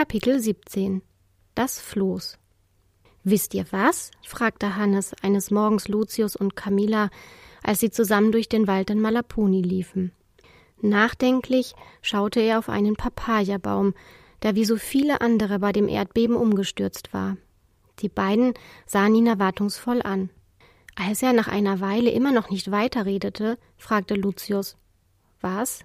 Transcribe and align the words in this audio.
Kapitel 0.00 0.40
17 0.40 1.02
Das 1.54 1.78
Floß 1.78 2.38
Wisst 3.22 3.52
ihr 3.52 3.66
was? 3.70 4.10
fragte 4.26 4.76
Hannes 4.76 5.12
eines 5.20 5.50
Morgens 5.50 5.88
Lucius 5.88 6.36
und 6.36 6.56
Camilla, 6.56 7.10
als 7.62 7.80
sie 7.80 7.90
zusammen 7.90 8.32
durch 8.32 8.48
den 8.48 8.66
Wald 8.66 8.88
in 8.88 8.98
Malapuni 8.98 9.60
liefen. 9.60 10.12
Nachdenklich 10.80 11.74
schaute 12.00 12.40
er 12.40 12.58
auf 12.58 12.70
einen 12.70 12.96
Papayabaum, 12.96 13.92
der 14.42 14.54
wie 14.54 14.64
so 14.64 14.78
viele 14.78 15.20
andere 15.20 15.58
bei 15.58 15.70
dem 15.70 15.86
Erdbeben 15.86 16.34
umgestürzt 16.34 17.12
war. 17.12 17.36
Die 17.98 18.08
beiden 18.08 18.54
sahen 18.86 19.14
ihn 19.14 19.26
erwartungsvoll 19.26 20.00
an. 20.00 20.30
Als 20.96 21.22
er 21.22 21.34
nach 21.34 21.48
einer 21.48 21.80
Weile 21.80 22.10
immer 22.10 22.32
noch 22.32 22.48
nicht 22.48 22.70
weiterredete, 22.70 23.58
fragte 23.76 24.14
Lucius 24.14 24.78
Was? 25.42 25.80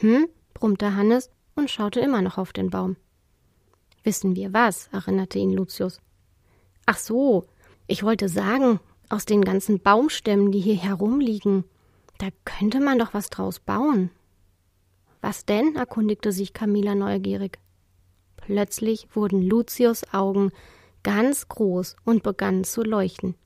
Hm? 0.00 0.26
brummte 0.54 0.96
Hannes 0.96 1.30
und 1.54 1.70
schaute 1.70 2.00
immer 2.00 2.20
noch 2.20 2.36
auf 2.36 2.52
den 2.52 2.70
Baum. 2.70 2.96
Wissen 4.04 4.36
wir 4.36 4.52
was? 4.52 4.88
erinnerte 4.92 5.38
ihn 5.38 5.52
Lucius. 5.52 6.00
Ach 6.86 6.98
so, 6.98 7.46
ich 7.86 8.02
wollte 8.02 8.28
sagen, 8.28 8.80
aus 9.08 9.24
den 9.24 9.42
ganzen 9.42 9.80
Baumstämmen, 9.80 10.52
die 10.52 10.60
hier 10.60 10.76
herumliegen, 10.76 11.64
da 12.18 12.28
könnte 12.44 12.80
man 12.80 12.98
doch 12.98 13.14
was 13.14 13.30
draus 13.30 13.60
bauen. 13.60 14.10
Was 15.20 15.44
denn? 15.44 15.76
erkundigte 15.76 16.32
sich 16.32 16.52
Camilla 16.52 16.94
neugierig. 16.94 17.58
Plötzlich 18.36 19.06
wurden 19.14 19.42
Lucius 19.42 20.02
Augen 20.12 20.50
ganz 21.04 21.48
groß 21.48 21.96
und 22.04 22.22
begannen 22.22 22.64
zu 22.64 22.82
leuchten. 22.82 23.36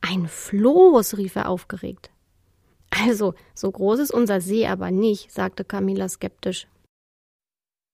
Ein 0.00 0.28
Floß, 0.28 1.18
rief 1.18 1.36
er 1.36 1.48
aufgeregt. 1.48 2.10
Also, 2.90 3.34
so 3.54 3.70
groß 3.70 4.00
ist 4.00 4.12
unser 4.12 4.40
See 4.40 4.66
aber 4.66 4.90
nicht, 4.90 5.30
sagte 5.30 5.64
Camilla 5.64 6.08
skeptisch. 6.08 6.66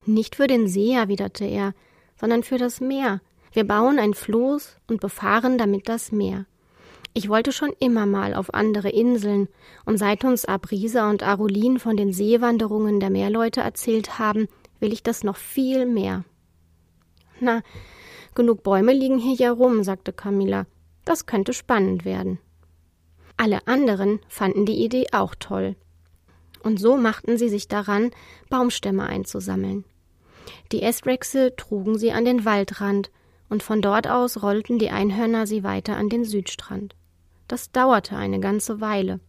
Nicht 0.06 0.36
für 0.36 0.46
den 0.46 0.68
See, 0.68 0.92
erwiderte 0.92 1.44
er, 1.44 1.74
sondern 2.18 2.44
für 2.44 2.58
das 2.58 2.80
Meer. 2.80 3.20
Wir 3.52 3.64
bauen 3.64 3.98
ein 3.98 4.14
Floß 4.14 4.76
und 4.86 5.00
befahren 5.00 5.58
damit 5.58 5.88
das 5.88 6.12
Meer. 6.12 6.46
Ich 7.12 7.28
wollte 7.28 7.50
schon 7.50 7.72
immer 7.80 8.06
mal 8.06 8.34
auf 8.34 8.54
andere 8.54 8.90
Inseln, 8.90 9.48
und 9.84 9.98
seit 9.98 10.22
uns 10.24 10.44
Abrisa 10.44 11.10
und 11.10 11.22
Arulin 11.22 11.78
von 11.78 11.96
den 11.96 12.12
Seewanderungen 12.12 13.00
der 13.00 13.10
Meerleute 13.10 13.62
erzählt 13.62 14.18
haben, 14.18 14.48
will 14.80 14.92
ich 14.92 15.02
das 15.02 15.24
noch 15.24 15.36
viel 15.36 15.86
mehr. 15.86 16.24
Na, 17.40 17.62
genug 18.34 18.62
Bäume 18.62 18.92
liegen 18.92 19.18
hier 19.18 19.34
ja 19.34 19.50
rum, 19.50 19.82
sagte 19.82 20.12
Camilla. 20.12 20.66
Das 21.04 21.26
könnte 21.26 21.52
spannend 21.52 22.04
werden. 22.04 22.38
Alle 23.36 23.66
anderen 23.66 24.20
fanden 24.28 24.66
die 24.66 24.84
Idee 24.84 25.06
auch 25.12 25.34
toll. 25.34 25.74
Und 26.62 26.78
so 26.78 26.96
machten 26.96 27.38
sie 27.38 27.48
sich 27.48 27.66
daran, 27.66 28.10
Baumstämme 28.50 29.04
einzusammeln. 29.04 29.84
Die 30.72 30.82
Estrechse 30.82 31.54
trugen 31.56 31.98
sie 31.98 32.12
an 32.12 32.24
den 32.24 32.44
Waldrand, 32.44 33.10
und 33.48 33.62
von 33.62 33.80
dort 33.80 34.08
aus 34.08 34.42
rollten 34.42 34.78
die 34.78 34.90
Einhörner 34.90 35.46
sie 35.46 35.62
weiter 35.62 35.96
an 35.96 36.08
den 36.08 36.24
Südstrand. 36.24 36.96
Das 37.46 37.70
dauerte 37.70 38.16
eine 38.16 38.40
ganze 38.40 38.80
Weile. 38.80 39.20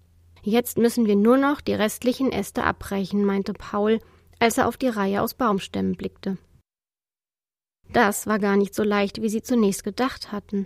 Jetzt 0.41 0.77
müssen 0.77 1.05
wir 1.05 1.15
nur 1.15 1.37
noch 1.37 1.61
die 1.61 1.73
restlichen 1.73 2.31
Äste 2.31 2.63
abbrechen, 2.63 3.25
meinte 3.25 3.53
Paul, 3.53 3.99
als 4.39 4.57
er 4.57 4.67
auf 4.67 4.77
die 4.77 4.87
Reihe 4.87 5.21
aus 5.21 5.33
Baumstämmen 5.33 5.95
blickte. 5.95 6.37
Das 7.91 8.27
war 8.27 8.39
gar 8.39 8.57
nicht 8.57 8.73
so 8.73 8.83
leicht, 8.83 9.21
wie 9.21 9.29
sie 9.29 9.41
zunächst 9.41 9.83
gedacht 9.83 10.31
hatten. 10.31 10.65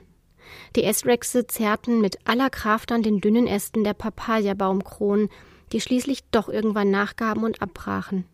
Die 0.75 0.83
Esrechse 0.83 1.47
zerrten 1.47 2.01
mit 2.01 2.19
aller 2.27 2.49
Kraft 2.49 2.91
an 2.91 3.03
den 3.03 3.21
dünnen 3.21 3.47
Ästen 3.47 3.83
der 3.83 3.93
Papayabaumkronen, 3.93 5.29
die 5.71 5.81
schließlich 5.81 6.23
doch 6.31 6.49
irgendwann 6.49 6.91
nachgaben 6.91 7.43
und 7.43 7.61
abbrachen. 7.61 8.25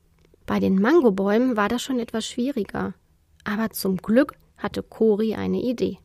Bei 0.47 0.59
den 0.59 0.81
Mangobäumen 0.81 1.57
war 1.57 1.69
das 1.69 1.83
schon 1.83 1.99
etwas 1.99 2.25
schwieriger. 2.25 2.95
Aber 3.43 3.69
zum 3.69 3.97
Glück 3.97 4.33
hatte 4.57 4.81
Cori 4.81 5.35
eine 5.35 5.61
Idee. 5.61 5.99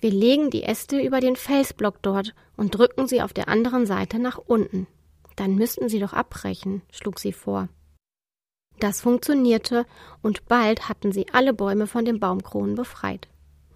Wir 0.00 0.10
legen 0.10 0.50
die 0.50 0.62
Äste 0.62 1.00
über 1.00 1.20
den 1.20 1.36
Felsblock 1.36 2.00
dort 2.00 2.34
und 2.56 2.74
drücken 2.74 3.06
sie 3.08 3.20
auf 3.20 3.32
der 3.32 3.48
anderen 3.48 3.84
Seite 3.84 4.18
nach 4.18 4.38
unten. 4.38 4.86
Dann 5.34 5.56
müssten 5.56 5.88
sie 5.88 5.98
doch 5.98 6.12
abbrechen, 6.12 6.82
schlug 6.90 7.18
sie 7.18 7.32
vor. 7.32 7.68
Das 8.78 9.00
funktionierte, 9.00 9.84
und 10.22 10.46
bald 10.46 10.88
hatten 10.88 11.10
sie 11.10 11.26
alle 11.32 11.52
Bäume 11.52 11.86
von 11.86 12.04
den 12.04 12.20
Baumkronen 12.20 12.76
befreit. 12.76 13.28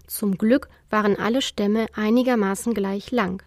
Zum 0.07 0.39
Glück 0.39 0.69
waren 0.89 1.17
alle 1.17 1.43
Stämme 1.43 1.87
einigermaßen 1.95 2.75
gleich 2.75 3.11
lang. 3.11 3.43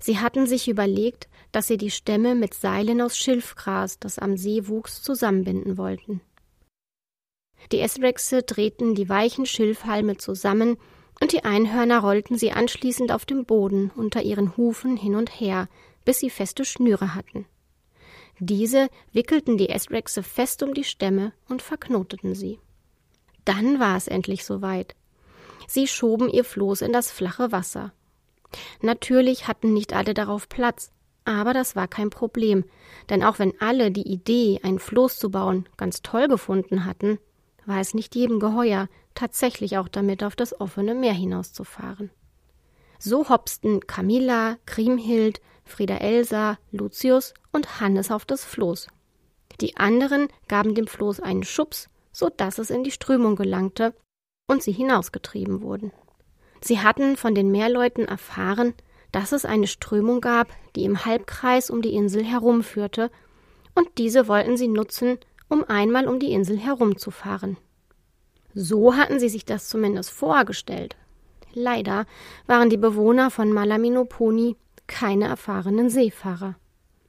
Sie 0.00 0.18
hatten 0.18 0.46
sich 0.46 0.68
überlegt, 0.68 1.28
dass 1.52 1.66
sie 1.66 1.76
die 1.76 1.90
Stämme 1.90 2.34
mit 2.34 2.54
Seilen 2.54 3.00
aus 3.00 3.16
Schilfgras, 3.16 3.98
das 3.98 4.18
am 4.18 4.36
See 4.36 4.66
wuchs, 4.68 5.02
zusammenbinden 5.02 5.76
wollten. 5.76 6.20
Die 7.70 7.80
Esrexe 7.80 8.42
drehten 8.42 8.94
die 8.94 9.08
weichen 9.08 9.46
Schilfhalme 9.46 10.16
zusammen 10.16 10.76
und 11.20 11.32
die 11.32 11.44
Einhörner 11.44 12.00
rollten 12.00 12.36
sie 12.36 12.50
anschließend 12.50 13.12
auf 13.12 13.24
dem 13.24 13.44
Boden 13.44 13.92
unter 13.94 14.22
ihren 14.22 14.56
Hufen 14.56 14.96
hin 14.96 15.14
und 15.14 15.28
her, 15.40 15.68
bis 16.04 16.18
sie 16.18 16.30
feste 16.30 16.64
Schnüre 16.64 17.14
hatten. 17.14 17.46
Diese 18.40 18.88
wickelten 19.12 19.56
die 19.56 19.68
Esrechse 19.68 20.22
fest 20.22 20.62
um 20.62 20.74
die 20.74 20.84
Stämme 20.84 21.32
und 21.48 21.62
verknoteten 21.62 22.34
sie. 22.34 22.58
Dann 23.44 23.78
war 23.78 23.96
es 23.96 24.08
endlich 24.08 24.44
soweit. 24.44 24.96
Sie 25.68 25.86
schoben 25.86 26.28
ihr 26.28 26.44
Floß 26.44 26.82
in 26.82 26.92
das 26.92 27.12
flache 27.12 27.52
Wasser. 27.52 27.92
Natürlich 28.80 29.48
hatten 29.48 29.72
nicht 29.72 29.92
alle 29.92 30.14
darauf 30.14 30.48
Platz, 30.48 30.90
aber 31.24 31.54
das 31.54 31.76
war 31.76 31.88
kein 31.88 32.10
Problem, 32.10 32.64
denn 33.08 33.22
auch 33.22 33.38
wenn 33.38 33.60
alle 33.60 33.90
die 33.90 34.08
Idee, 34.08 34.60
ein 34.62 34.78
Floß 34.78 35.18
zu 35.18 35.30
bauen, 35.30 35.68
ganz 35.76 36.02
toll 36.02 36.28
gefunden 36.28 36.84
hatten, 36.84 37.18
war 37.64 37.80
es 37.80 37.94
nicht 37.94 38.14
jedem 38.14 38.40
geheuer, 38.40 38.88
tatsächlich 39.14 39.78
auch 39.78 39.88
damit 39.88 40.24
auf 40.24 40.34
das 40.34 40.60
offene 40.60 40.94
Meer 40.94 41.12
hinauszufahren. 41.12 42.10
So 42.98 43.28
hopsten 43.28 43.86
Camilla, 43.86 44.58
Kriemhild, 44.66 45.40
Frieda 45.64 45.96
Elsa, 45.96 46.58
Lucius 46.70 47.34
und 47.52 47.80
Hannes 47.80 48.10
auf 48.10 48.24
das 48.24 48.44
Floß. 48.44 48.88
Die 49.60 49.76
anderen 49.76 50.28
gaben 50.48 50.74
dem 50.74 50.86
Floß 50.86 51.20
einen 51.20 51.44
Schubs, 51.44 51.88
so 52.12 52.28
dass 52.28 52.58
es 52.58 52.70
in 52.70 52.84
die 52.84 52.90
Strömung 52.90 53.36
gelangte 53.36 53.94
und 54.48 54.62
sie 54.62 54.72
hinausgetrieben 54.72 55.62
wurden. 55.62 55.92
Sie 56.62 56.80
hatten 56.80 57.16
von 57.16 57.34
den 57.34 57.50
Meerleuten 57.50 58.06
erfahren, 58.06 58.74
dass 59.10 59.32
es 59.32 59.44
eine 59.44 59.66
Strömung 59.66 60.20
gab, 60.20 60.48
die 60.76 60.84
im 60.84 61.04
Halbkreis 61.04 61.70
um 61.70 61.82
die 61.82 61.94
Insel 61.94 62.24
herumführte, 62.24 63.10
und 63.74 63.88
diese 63.98 64.28
wollten 64.28 64.56
sie 64.56 64.68
nutzen, 64.68 65.18
um 65.48 65.64
einmal 65.64 66.06
um 66.06 66.18
die 66.18 66.32
Insel 66.32 66.58
herumzufahren. 66.58 67.56
So 68.54 68.96
hatten 68.96 69.18
sie 69.18 69.28
sich 69.28 69.44
das 69.44 69.68
zumindest 69.68 70.10
vorgestellt. 70.10 70.96
Leider 71.54 72.06
waren 72.46 72.70
die 72.70 72.76
Bewohner 72.76 73.30
von 73.30 73.52
Malaminoponi 73.52 74.56
keine 74.86 75.26
erfahrenen 75.26 75.90
Seefahrer. 75.90 76.56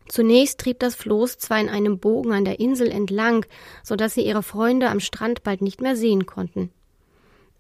Zunächst 0.08 0.60
trieb 0.60 0.80
das 0.80 0.96
Floß 0.96 1.38
zwar 1.38 1.60
in 1.60 1.70
einem 1.70 2.00
Bogen 2.00 2.34
an 2.34 2.46
der 2.46 2.60
Insel 2.60 2.90
entlang, 2.90 3.46
so 3.84 3.96
dass 3.96 4.14
sie 4.14 4.26
ihre 4.26 4.44
Freunde 4.44 4.90
am 4.90 5.00
Strand 5.00 5.44
bald 5.44 5.62
nicht 5.62 5.82
mehr 5.82 5.96
sehen 5.96 6.26
konnten. 6.26 6.72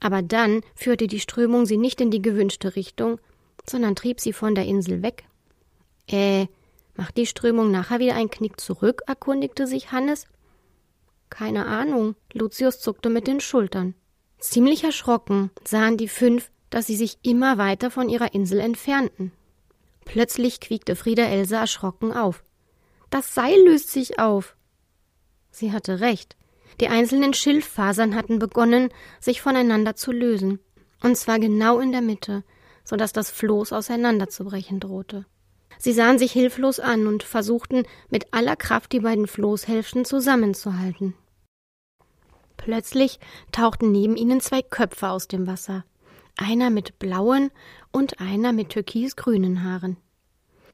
Aber 0.03 0.21
dann 0.21 0.61
führte 0.75 1.07
die 1.07 1.21
Strömung 1.21 1.65
sie 1.65 1.77
nicht 1.77 2.01
in 2.01 2.11
die 2.11 2.21
gewünschte 2.21 2.75
Richtung, 2.75 3.19
sondern 3.65 3.95
trieb 3.95 4.19
sie 4.19 4.33
von 4.33 4.53
der 4.53 4.65
Insel 4.65 5.01
weg. 5.01 5.23
Äh, 6.07 6.47
macht 6.95 7.15
die 7.15 7.25
Strömung 7.25 7.71
nachher 7.71 7.99
wieder 7.99 8.15
einen 8.15 8.29
Knick 8.29 8.59
zurück? 8.59 9.01
erkundigte 9.07 9.65
sich 9.65 9.93
Hannes. 9.93 10.27
Keine 11.29 11.65
Ahnung. 11.67 12.15
Lucius 12.33 12.81
zuckte 12.81 13.09
mit 13.09 13.27
den 13.27 13.39
Schultern. 13.39 13.95
Ziemlich 14.39 14.83
erschrocken 14.83 15.51
sahen 15.63 15.95
die 15.95 16.09
fünf, 16.09 16.51
dass 16.69 16.85
sie 16.85 16.97
sich 16.97 17.17
immer 17.23 17.57
weiter 17.57 17.89
von 17.89 18.09
ihrer 18.09 18.33
Insel 18.33 18.59
entfernten. 18.59 19.31
Plötzlich 20.03 20.59
quiekte 20.59 20.97
Frieda 20.97 21.23
Elsa 21.23 21.61
erschrocken 21.61 22.11
auf. 22.11 22.43
Das 23.09 23.33
Seil 23.33 23.57
löst 23.63 23.89
sich 23.89 24.19
auf. 24.19 24.57
Sie 25.49 25.71
hatte 25.71 26.01
recht. 26.01 26.35
Die 26.79 26.87
einzelnen 26.87 27.33
Schilffasern 27.33 28.15
hatten 28.15 28.39
begonnen, 28.39 28.89
sich 29.19 29.41
voneinander 29.41 29.95
zu 29.95 30.11
lösen. 30.11 30.59
Und 31.01 31.17
zwar 31.17 31.39
genau 31.39 31.79
in 31.79 31.91
der 31.91 32.01
Mitte, 32.01 32.43
so 32.83 32.95
dass 32.95 33.13
das 33.13 33.29
Floß 33.29 33.73
auseinanderzubrechen 33.73 34.79
drohte. 34.79 35.25
Sie 35.77 35.93
sahen 35.93 36.17
sich 36.17 36.31
hilflos 36.31 36.79
an 36.79 37.07
und 37.07 37.23
versuchten 37.23 37.83
mit 38.09 38.33
aller 38.33 38.55
Kraft 38.55 38.91
die 38.93 39.01
beiden 39.01 39.27
Floßhälften 39.27 40.05
zusammenzuhalten. 40.05 41.13
Plötzlich 42.57 43.19
tauchten 43.51 43.91
neben 43.91 44.15
ihnen 44.15 44.39
zwei 44.39 44.61
Köpfe 44.61 45.09
aus 45.09 45.27
dem 45.27 45.47
Wasser, 45.47 45.83
einer 46.37 46.69
mit 46.69 46.99
blauen 46.99 47.51
und 47.91 48.21
einer 48.21 48.53
mit 48.53 48.69
türkisgrünen 48.69 49.63
Haaren. 49.63 49.97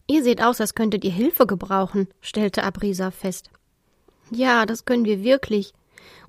Ihr 0.05 0.23
seht 0.23 0.41
aus, 0.43 0.61
als 0.61 0.75
könntet 0.75 1.03
ihr 1.03 1.11
Hilfe 1.11 1.47
gebrauchen, 1.47 2.07
stellte 2.21 2.63
Abrisa 2.63 3.11
fest. 3.11 3.49
Ja, 4.31 4.65
das 4.65 4.85
können 4.85 5.05
wir 5.05 5.23
wirklich. 5.23 5.73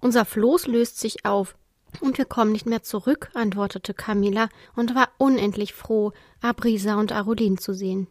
Unser 0.01 0.25
Floß 0.25 0.67
löst 0.67 0.99
sich 0.99 1.25
auf. 1.25 1.57
Und 2.01 2.19
wir 2.19 2.25
kommen 2.25 2.53
nicht 2.53 2.67
mehr 2.67 2.83
zurück, 2.83 3.31
antwortete 3.35 3.95
Camilla 3.95 4.49
und 4.77 4.95
war 4.95 5.09
unendlich 5.19 5.75
froh, 5.75 6.13
Abrisa 6.41 6.95
und 6.97 7.13
Arolin 7.13 7.59
zu 7.59 7.75
sehen. 7.75 8.07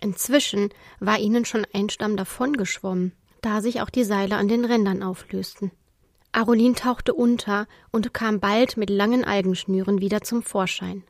Inzwischen 0.00 0.70
war 1.00 1.18
ihnen 1.18 1.44
schon 1.44 1.66
ein 1.72 1.90
Stamm 1.90 2.16
davongeschwommen, 2.16 3.12
da 3.42 3.60
sich 3.60 3.80
auch 3.80 3.90
die 3.90 4.04
Seile 4.04 4.36
an 4.36 4.48
den 4.48 4.64
Rändern 4.64 5.02
auflösten. 5.02 5.72
Arolin 6.32 6.76
tauchte 6.76 7.12
unter 7.12 7.66
und 7.90 8.14
kam 8.14 8.38
bald 8.38 8.76
mit 8.76 8.88
langen 8.88 9.24
Algenschnüren 9.24 10.00
wieder 10.00 10.22
zum 10.22 10.42
Vorschein. 10.42 11.02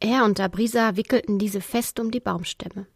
Er 0.00 0.24
und 0.24 0.40
Abrisa 0.40 0.96
wickelten 0.96 1.38
diese 1.38 1.60
fest 1.60 2.00
um 2.00 2.10
die 2.10 2.20
Baumstämme. 2.20 2.86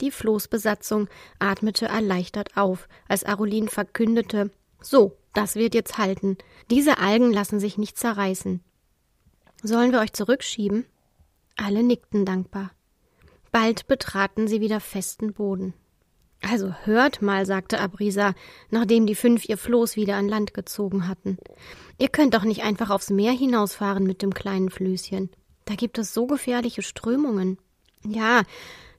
Die 0.00 0.10
Floßbesatzung 0.10 1.08
atmete 1.38 1.86
erleichtert 1.86 2.56
auf, 2.56 2.88
als 3.08 3.24
Arolin 3.24 3.68
verkündete, 3.68 4.50
so, 4.80 5.16
das 5.38 5.54
wird 5.54 5.72
jetzt 5.72 5.98
halten. 5.98 6.36
Diese 6.68 6.98
Algen 6.98 7.32
lassen 7.32 7.60
sich 7.60 7.78
nicht 7.78 7.96
zerreißen. 7.96 8.60
Sollen 9.62 9.92
wir 9.92 10.00
euch 10.00 10.12
zurückschieben? 10.12 10.84
Alle 11.54 11.84
nickten 11.84 12.24
dankbar. 12.24 12.72
Bald 13.52 13.86
betraten 13.86 14.48
sie 14.48 14.60
wieder 14.60 14.80
festen 14.80 15.32
Boden. 15.32 15.74
Also 16.42 16.74
hört 16.82 17.22
mal, 17.22 17.46
sagte 17.46 17.78
Abrisa, 17.78 18.34
nachdem 18.70 19.06
die 19.06 19.14
fünf 19.14 19.48
ihr 19.48 19.58
Floß 19.58 19.94
wieder 19.94 20.16
an 20.16 20.28
Land 20.28 20.54
gezogen 20.54 21.06
hatten. 21.06 21.38
Ihr 21.98 22.08
könnt 22.08 22.34
doch 22.34 22.44
nicht 22.44 22.64
einfach 22.64 22.90
aufs 22.90 23.10
Meer 23.10 23.30
hinausfahren 23.30 24.02
mit 24.02 24.22
dem 24.22 24.34
kleinen 24.34 24.70
Flößchen. 24.70 25.30
Da 25.66 25.76
gibt 25.76 25.98
es 25.98 26.12
so 26.12 26.26
gefährliche 26.26 26.82
Strömungen. 26.82 27.58
Ja, 28.04 28.42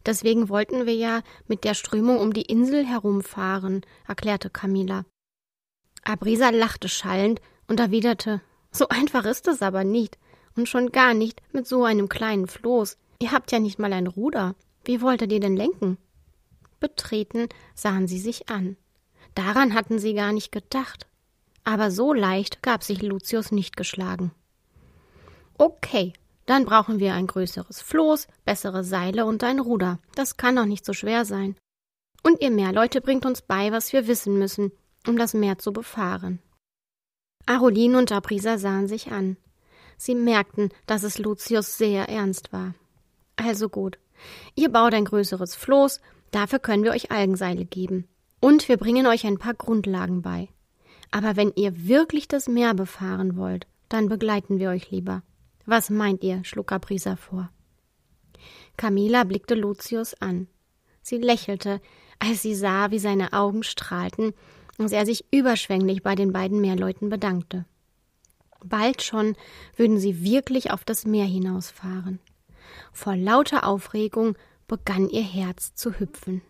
deswegen 0.05 0.47
wollten 0.47 0.85
wir 0.85 0.95
ja 0.95 1.21
mit 1.47 1.65
der 1.65 1.73
Strömung 1.73 2.17
um 2.19 2.31
die 2.31 2.43
Insel 2.43 2.85
herumfahren, 2.85 3.81
erklärte 4.07 4.49
Camilla. 4.49 5.03
Abrisa 6.09 6.49
lachte 6.49 6.89
schallend 6.89 7.39
und 7.67 7.79
erwiderte, 7.79 8.41
so 8.71 8.89
einfach 8.89 9.25
ist 9.25 9.47
es 9.47 9.61
aber 9.61 9.83
nicht, 9.83 10.17
und 10.55 10.67
schon 10.67 10.91
gar 10.91 11.13
nicht 11.13 11.41
mit 11.53 11.67
so 11.67 11.83
einem 11.83 12.09
kleinen 12.09 12.47
Floß. 12.47 12.97
Ihr 13.19 13.31
habt 13.31 13.51
ja 13.51 13.59
nicht 13.59 13.77
mal 13.77 13.93
ein 13.93 14.07
Ruder. 14.07 14.55
Wie 14.83 15.01
wolltet 15.01 15.31
ihr 15.31 15.39
denn 15.39 15.55
lenken? 15.55 15.97
Betreten 16.79 17.47
sahen 17.75 18.07
sie 18.07 18.19
sich 18.19 18.49
an. 18.49 18.75
Daran 19.35 19.75
hatten 19.75 19.99
sie 19.99 20.15
gar 20.15 20.33
nicht 20.33 20.51
gedacht. 20.51 21.05
Aber 21.63 21.91
so 21.91 22.13
leicht 22.13 22.63
gab 22.63 22.83
sich 22.83 23.03
Lucius 23.03 23.51
nicht 23.51 23.77
geschlagen. 23.77 24.31
Okay, 25.57 26.13
dann 26.47 26.65
brauchen 26.65 26.99
wir 26.99 27.13
ein 27.13 27.27
größeres 27.27 27.81
Floß, 27.81 28.27
bessere 28.45 28.83
Seile 28.83 29.25
und 29.25 29.43
ein 29.43 29.59
Ruder. 29.59 29.99
Das 30.15 30.37
kann 30.37 30.55
doch 30.55 30.65
nicht 30.65 30.85
so 30.85 30.93
schwer 30.93 31.25
sein. 31.25 31.55
Und 32.23 32.41
ihr 32.41 32.49
Meerleute 32.49 32.99
bringt 32.99 33.25
uns 33.25 33.43
bei, 33.43 33.71
was 33.71 33.93
wir 33.93 34.07
wissen 34.07 34.39
müssen, 34.39 34.71
um 35.07 35.17
das 35.17 35.33
Meer 35.33 35.57
zu 35.57 35.71
befahren. 35.73 36.39
Arolin 37.45 37.95
und 37.95 38.11
Abrisa 38.11 38.57
sahen 38.57 38.87
sich 38.87 39.11
an. 39.11 39.37
Sie 39.97 40.15
merkten, 40.15 40.69
dass 40.85 41.03
es 41.03 41.17
Lucius 41.17 41.77
sehr 41.77 42.07
ernst 42.07 42.53
war. 42.53 42.75
Also 43.35 43.69
gut. 43.69 43.97
Ihr 44.55 44.69
baut 44.69 44.93
ein 44.93 45.05
größeres 45.05 45.55
Floß, 45.55 46.01
dafür 46.31 46.59
können 46.59 46.83
wir 46.83 46.91
euch 46.91 47.11
Algenseile 47.11 47.65
geben. 47.65 48.07
Und 48.41 48.69
wir 48.69 48.77
bringen 48.77 49.07
euch 49.07 49.25
ein 49.25 49.37
paar 49.37 49.53
Grundlagen 49.53 50.21
bei. 50.21 50.49
Aber 51.11 51.35
wenn 51.35 51.51
ihr 51.55 51.87
wirklich 51.87 52.27
das 52.27 52.47
Meer 52.47 52.73
befahren 52.73 53.35
wollt, 53.35 53.67
dann 53.89 54.07
begleiten 54.07 54.59
wir 54.59 54.69
euch 54.69 54.91
lieber. 54.91 55.23
Was 55.65 55.89
meint 55.89 56.23
ihr? 56.23 56.43
schlug 56.43 56.67
Caprisa 56.67 57.15
vor. 57.15 57.49
Camilla 58.77 59.23
blickte 59.23 59.55
Lucius 59.55 60.13
an. 60.21 60.47
Sie 61.01 61.17
lächelte, 61.17 61.81
als 62.19 62.41
sie 62.41 62.55
sah, 62.55 62.91
wie 62.91 62.99
seine 62.99 63.33
Augen 63.33 63.63
strahlten, 63.63 64.33
und 64.79 64.91
er 64.91 65.05
sich 65.05 65.25
überschwänglich 65.31 66.01
bei 66.01 66.15
den 66.15 66.33
beiden 66.33 66.61
Meerleuten 66.61 67.09
bedankte. 67.09 67.65
Bald 68.63 69.03
schon 69.03 69.35
würden 69.75 69.99
sie 69.99 70.23
wirklich 70.23 70.71
auf 70.71 70.83
das 70.83 71.05
Meer 71.05 71.25
hinausfahren. 71.25 72.19
Vor 72.91 73.15
lauter 73.15 73.65
Aufregung 73.65 74.35
begann 74.67 75.09
ihr 75.09 75.23
Herz 75.23 75.73
zu 75.75 75.99
hüpfen. 75.99 76.41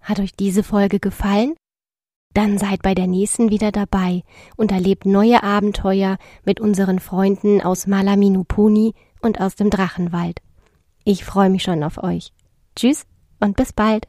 Hat 0.00 0.18
euch 0.18 0.32
diese 0.32 0.62
Folge 0.62 0.98
gefallen? 0.98 1.54
Dann 2.32 2.58
seid 2.58 2.82
bei 2.82 2.94
der 2.94 3.06
nächsten 3.06 3.50
wieder 3.50 3.72
dabei 3.72 4.22
und 4.56 4.70
erlebt 4.72 5.04
neue 5.04 5.42
Abenteuer 5.42 6.16
mit 6.44 6.60
unseren 6.60 7.00
Freunden 7.00 7.60
aus 7.60 7.86
Malaminupuni 7.86 8.94
und 9.20 9.40
aus 9.40 9.56
dem 9.56 9.68
Drachenwald. 9.68 10.40
Ich 11.04 11.24
freue 11.24 11.50
mich 11.50 11.64
schon 11.64 11.82
auf 11.82 12.02
euch. 12.02 12.32
Tschüss 12.76 13.04
und 13.40 13.56
bis 13.56 13.72
bald. 13.72 14.06